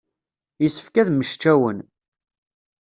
[0.61, 1.79] Yessefk ad mmečcawen.